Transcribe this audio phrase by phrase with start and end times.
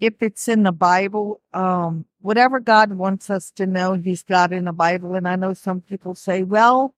[0.00, 4.64] if it's in the Bible, um, whatever God wants us to know, He's got in
[4.64, 5.14] the Bible.
[5.14, 6.96] And I know some people say, well,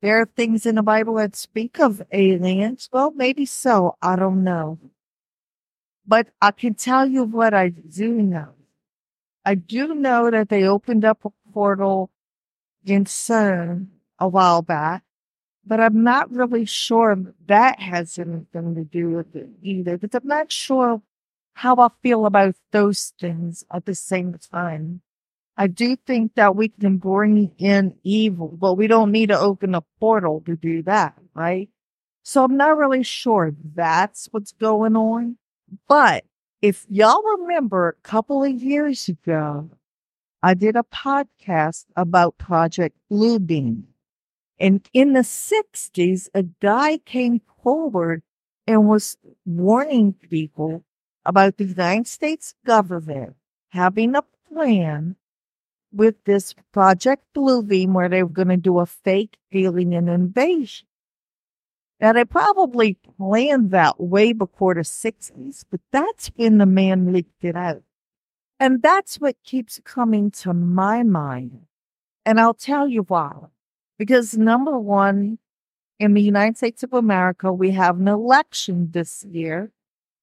[0.00, 2.88] there are things in the Bible that speak of aliens.
[2.90, 3.98] Well, maybe so.
[4.00, 4.78] I don't know.
[6.06, 8.50] But I can tell you what I do know.
[9.44, 12.10] I do know that they opened up a portal
[12.84, 13.88] in CERN
[14.18, 15.02] a while back,
[15.66, 17.16] but I'm not really sure
[17.46, 21.02] that has anything to do with it either, because I'm not sure
[21.54, 25.00] how I feel about those things at the same time.
[25.56, 29.74] I do think that we can bring in evil, but we don't need to open
[29.74, 31.68] a portal to do that, right?
[32.24, 35.38] So I'm not really sure that's what's going on.
[35.88, 36.24] But
[36.62, 39.70] if y'all remember a couple of years ago,
[40.42, 43.84] I did a podcast about Project Bluebeam.
[44.58, 48.22] And in the 60s, a guy came forward
[48.66, 50.84] and was warning people
[51.24, 53.34] about the United States government
[53.70, 55.16] having a plan
[55.92, 60.86] with this Project Bluebeam where they were going to do a fake alien invasion.
[62.00, 67.44] Now, they probably planned that way before the 60s, but that's when the man leaked
[67.44, 67.82] it out.
[68.58, 71.66] And that's what keeps coming to my mind.
[72.26, 73.32] And I'll tell you why.
[73.98, 75.38] Because number one,
[75.98, 79.70] in the United States of America, we have an election this year.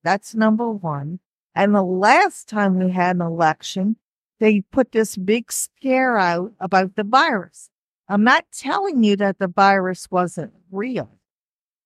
[0.03, 1.19] That's number one.
[1.55, 3.97] And the last time we had an election,
[4.39, 7.69] they put this big scare out about the virus.
[8.09, 11.20] I'm not telling you that the virus wasn't real.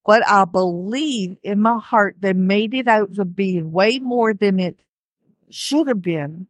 [0.05, 4.59] But I believe in my heart they made it out to be way more than
[4.59, 4.79] it
[5.49, 6.47] should have been.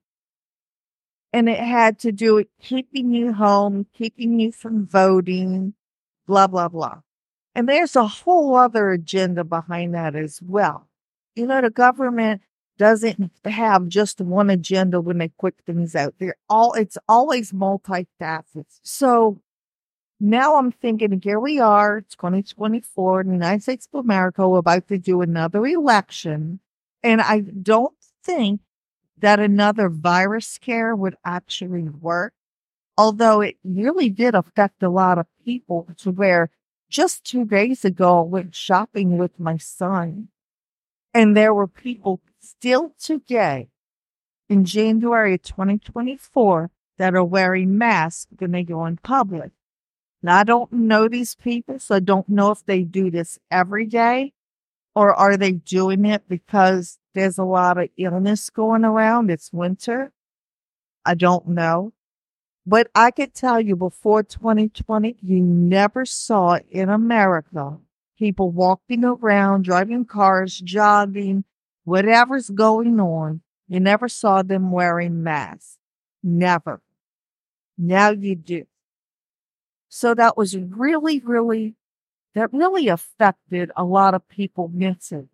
[1.32, 5.74] And it had to do with keeping you home, keeping you from voting,
[6.28, 7.02] blah, blah, blah.
[7.54, 10.88] And there's a whole other agenda behind that as well.
[11.36, 12.42] You know, the government
[12.78, 16.16] doesn't have just one agenda when they put things out.
[16.20, 18.66] They're all it's always multifaceted.
[18.84, 19.42] So
[20.20, 24.88] now I'm thinking, here we are, 2024, in the United States of America, we're about
[24.88, 26.60] to do another election.
[27.04, 28.62] And I don't think
[29.18, 32.34] that another virus scare would actually work.
[32.98, 36.50] Although it really did affect a lot of people to where
[36.90, 40.30] just two days ago, I went shopping with my son
[41.16, 43.70] and there were people still today
[44.50, 49.52] in January 2024 that are wearing masks when they go in public.
[50.26, 53.86] Now, I don't know these people, so I don't know if they do this every
[53.86, 54.34] day
[54.96, 59.30] or are they doing it because there's a lot of illness going around.
[59.30, 60.14] It's winter.
[61.06, 61.94] I don't know.
[62.66, 67.78] But I could tell you before 2020, you never saw in America
[68.18, 71.44] people walking around, driving cars, jogging,
[71.84, 73.42] whatever's going on.
[73.68, 75.78] You never saw them wearing masks.
[76.24, 76.82] Never.
[77.78, 78.66] Now you do.
[79.96, 81.76] So that was really, really,
[82.34, 85.30] that really affected a lot of people missing.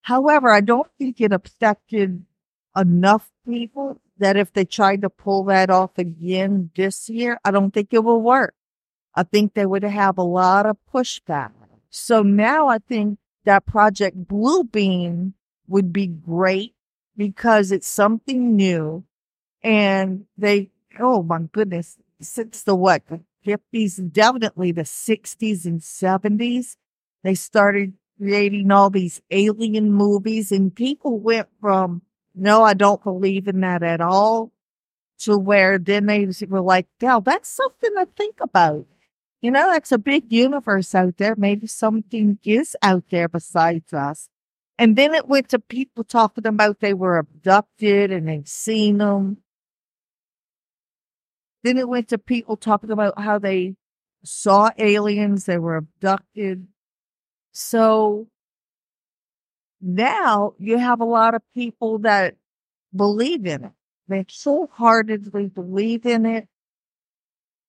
[0.00, 2.24] However, I don't think it affected
[2.74, 7.74] enough people that if they tried to pull that off again this year, I don't
[7.74, 8.54] think it will work.
[9.14, 11.52] I think they would have a lot of pushback.
[11.90, 15.34] So now I think that Project Blue Bluebeam
[15.68, 16.74] would be great
[17.18, 19.04] because it's something new
[19.62, 23.02] and they, oh my goodness, since the what,
[23.46, 26.76] 50s, definitely the 60s and 70s,
[27.22, 32.02] they started creating all these alien movies and people went from,
[32.34, 34.52] no, I don't believe in that at all
[35.20, 38.86] to where then they were like, "Dell, that's something to think about.
[39.42, 41.34] You know, that's a big universe out there.
[41.36, 44.28] Maybe something is out there besides us.
[44.78, 49.38] And then it went to people talking about they were abducted and they've seen them.
[51.66, 53.74] Then it went to people talking about how they
[54.22, 56.68] saw aliens, they were abducted.
[57.50, 58.28] So
[59.80, 62.36] now you have a lot of people that
[62.94, 63.72] believe in it.
[64.06, 66.46] They so heartedly believe in it.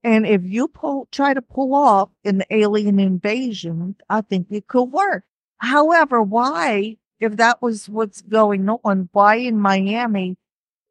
[0.04, 4.92] And if you pull, try to pull off an alien invasion, I think it could
[4.92, 5.24] work.
[5.58, 10.38] However, why, if that was what's going on, why in Miami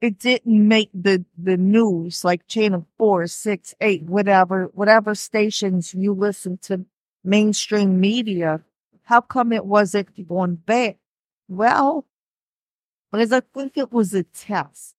[0.01, 6.13] it didn't make the, the news like channel four, six, eight, whatever, whatever stations you
[6.13, 6.85] listen to
[7.25, 8.61] mainstream media.
[9.05, 10.99] How come it wasn't on back?
[11.49, 12.07] Well,
[13.11, 14.95] because I think it was a test.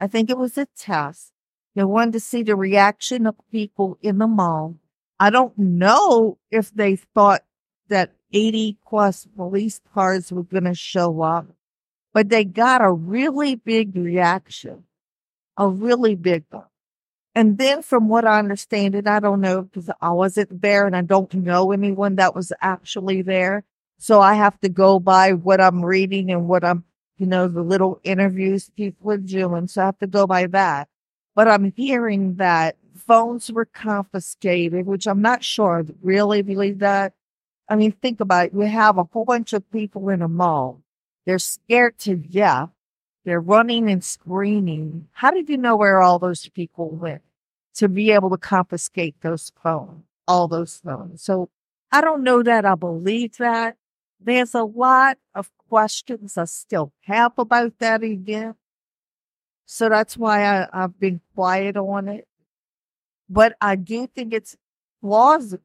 [0.00, 1.32] I think it was a test.
[1.74, 4.76] They wanted to see the reaction of people in the mall.
[5.20, 7.44] I don't know if they thought
[7.88, 11.46] that 80 plus police cars were going to show up
[12.16, 14.84] but they got a really big reaction,
[15.58, 16.64] a really big one.
[17.34, 20.96] And then, from what I understand, and I don't know because I wasn't there and
[20.96, 23.64] I don't know anyone that was actually there.
[23.98, 26.84] So I have to go by what I'm reading and what I'm,
[27.18, 29.68] you know, the little interviews people are doing.
[29.68, 30.88] So I have to go by that.
[31.34, 37.12] But I'm hearing that phones were confiscated, which I'm not sure I really believe that.
[37.68, 38.52] I mean, think about it.
[38.54, 40.80] You have a whole bunch of people in a mall
[41.26, 42.70] they're scared to death.
[43.24, 45.08] They're running and screaming.
[45.12, 47.22] How did you know where all those people went
[47.74, 51.22] to be able to confiscate those phones, all those phones?
[51.22, 51.50] So
[51.90, 53.76] I don't know that I believe that.
[54.20, 58.56] There's a lot of questions I still have about that event.
[59.66, 62.28] So that's why I, I've been quiet on it.
[63.28, 64.56] But I do think it's
[65.02, 65.62] plausible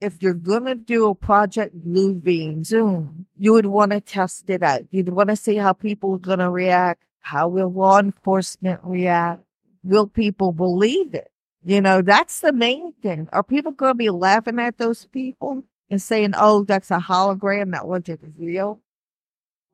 [0.00, 4.62] if you're going to do a project Bluebeam Zoom, you would want to test it
[4.62, 4.82] out.
[4.90, 7.04] You'd want to see how people are going to react.
[7.20, 9.42] How will law enforcement react?
[9.82, 11.30] Will people believe it?
[11.64, 13.28] You know, that's the main thing.
[13.32, 17.72] Are people going to be laughing at those people and saying, oh, that's a hologram
[17.72, 18.80] that wasn't real?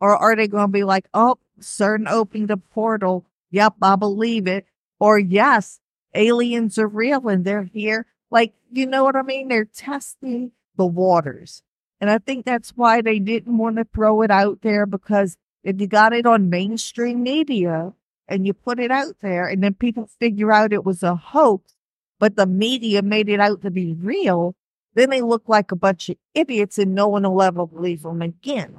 [0.00, 3.24] Or are they going to be like, oh, CERN opened the portal.
[3.50, 4.66] Yep, I believe it.
[4.98, 5.80] Or yes,
[6.14, 9.48] aliens are real and they're here like, you know what I mean?
[9.48, 11.62] They're testing the waters.
[12.02, 15.80] And I think that's why they didn't want to throw it out there because if
[15.80, 17.94] you got it on mainstream media
[18.28, 21.72] and you put it out there and then people figure out it was a hoax,
[22.20, 24.54] but the media made it out to be real,
[24.92, 28.20] then they look like a bunch of idiots and no one will ever believe them
[28.20, 28.76] again.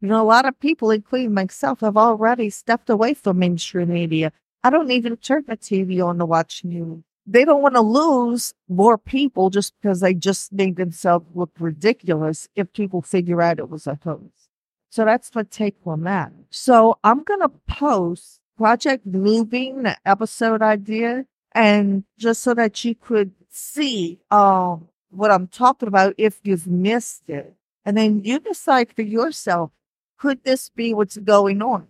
[0.00, 4.30] You know, a lot of people, including myself, have already stepped away from mainstream media.
[4.62, 8.54] I don't even turn the TV on to watch news they don't want to lose
[8.68, 13.68] more people just because they just made themselves look ridiculous if people figure out it
[13.68, 14.48] was a hoax.
[14.90, 16.32] So that's my take on that.
[16.50, 22.94] So I'm going to post Project Bluebeam, the episode idea, and just so that you
[22.94, 27.54] could see um, what I'm talking about if you've missed it.
[27.84, 29.70] And then you decide for yourself,
[30.18, 31.86] could this be what's going on?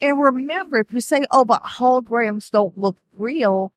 [0.00, 3.72] And remember, if you say, oh, but holograms don't look real,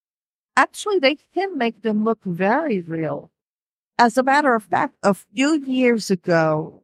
[0.58, 3.32] actually they can make them look very real.
[4.00, 6.84] As a matter of fact, a few years ago,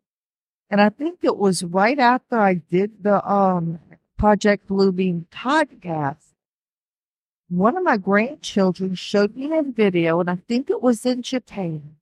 [0.70, 3.80] and I think it was right after I did the um,
[4.18, 6.34] Project Bluebeam podcast,
[7.50, 11.98] one of my grandchildren showed me a video, and I think it was in Japan,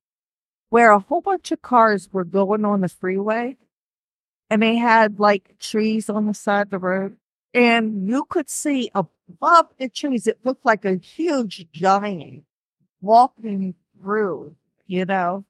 [0.69, 3.57] where a whole bunch of cars were going on the freeway.
[4.49, 7.17] and they had like trees on the side of the road.
[7.53, 12.43] And you could see above the trees, it looked like a huge giant
[13.01, 14.55] walking through,
[14.87, 15.45] you know.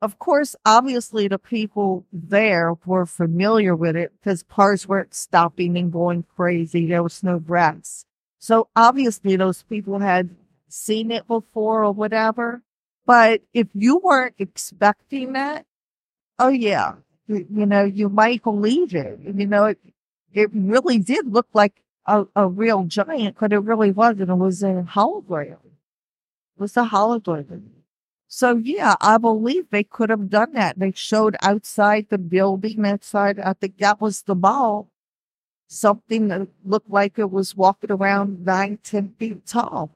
[0.00, 5.92] Of course, obviously the people there were familiar with it because cars weren't stopping and
[5.92, 6.86] going crazy.
[6.86, 8.04] There was no wrecks.
[8.38, 10.30] So obviously those people had
[10.68, 12.62] seen it before or whatever.
[13.06, 15.64] But if you weren't expecting that,
[16.38, 16.94] oh yeah,
[17.26, 19.20] you, you know, you might believe it.
[19.22, 19.78] You know, it,
[20.34, 24.30] it really did look like a, a real giant, but it really wasn't.
[24.30, 25.52] It was a hologram.
[25.52, 27.62] It was a hologram.
[28.26, 30.78] So yeah, I believe they could have done that.
[30.78, 34.90] They showed outside the building, outside, I think that was the mall,
[35.68, 39.90] something that looked like it was walking around nine, ten feet tall.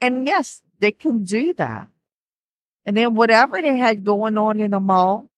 [0.00, 1.88] And yes, they can do that.
[2.86, 5.28] And then whatever they had going on in the mall,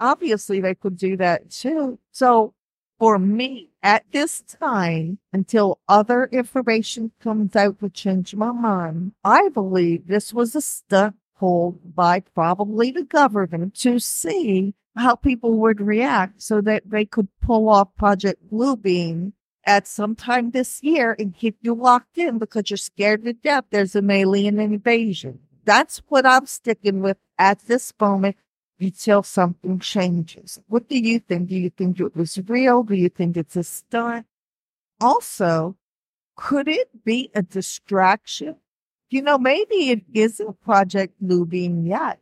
[0.00, 1.98] obviously they could do that too.
[2.10, 2.54] So
[2.98, 9.48] for me at this time, until other information comes out to change my mind, I
[9.48, 15.80] believe this was a stunt pulled by probably the government to see how people would
[15.80, 19.32] react so that they could pull off Project Bluebeam
[19.64, 23.64] at some time this year and keep you locked in because you're scared to death
[23.70, 25.38] there's an alien invasion.
[25.64, 28.36] That's what I'm sticking with at this moment
[28.80, 30.58] until something changes.
[30.68, 31.48] What do you think?
[31.48, 32.82] Do you think it was real?
[32.82, 34.26] Do you think it's a stunt?
[35.00, 35.76] Also,
[36.36, 38.56] could it be a distraction?
[39.10, 42.20] You know, maybe it isn't Project Bluebeam yet.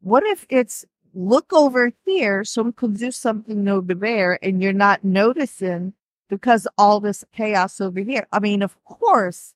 [0.00, 0.84] What if it's
[1.14, 5.94] look over here so we could do something over there and you're not noticing
[6.28, 8.26] because all this chaos over here?
[8.30, 9.54] I mean, of course,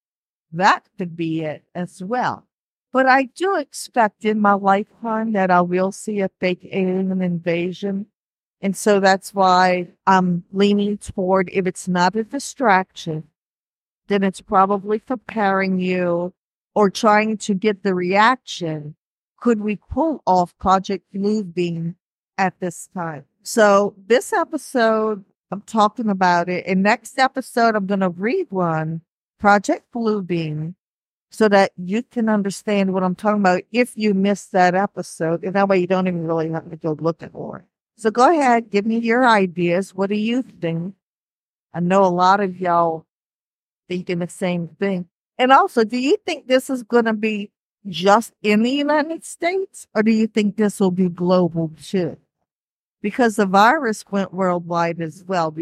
[0.53, 2.48] that could be it as well.
[2.93, 8.07] But I do expect in my lifetime that I will see a fake alien invasion.
[8.61, 13.25] And so that's why I'm leaning toward if it's not a distraction,
[14.09, 16.33] then it's probably preparing you
[16.75, 18.97] or trying to get the reaction.
[19.39, 21.95] Could we pull off Project Bluebeam
[22.37, 23.25] at this time?
[23.43, 26.65] So this episode, I'm talking about it.
[26.67, 29.03] And next episode, I'm going to read one,
[29.39, 30.75] Project Bluebeam
[31.31, 35.45] so that you can understand what I'm talking about if you missed that episode.
[35.45, 37.65] And that way you don't even really have to go looking for it.
[37.97, 39.95] So go ahead, give me your ideas.
[39.95, 40.95] What do you think?
[41.75, 43.07] I know a lot of y'all
[43.89, 45.09] thinking the same thing.
[45.37, 47.51] And also, do you think this is going to be
[47.87, 52.17] just in the United States or do you think this will be global too?
[53.03, 55.55] Because the virus went worldwide as well.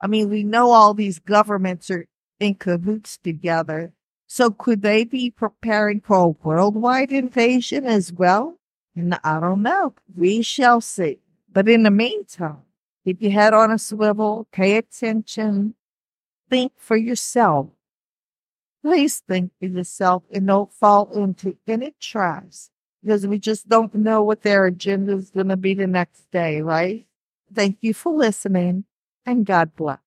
[0.00, 2.06] I mean, we know all these governments are
[2.38, 3.92] in cahoots together
[4.32, 8.60] so could they be preparing for a worldwide invasion as well?
[8.94, 9.94] And I don't know.
[10.16, 11.18] We shall see.
[11.52, 12.62] But in the meantime,
[13.04, 15.74] keep your head on a swivel, pay attention,
[16.48, 17.70] think for yourself.
[18.84, 22.70] Please think for yourself and don't fall into any traps
[23.02, 26.62] because we just don't know what their agenda is going to be the next day,
[26.62, 27.04] right?
[27.52, 28.84] Thank you for listening
[29.26, 29.98] and God bless.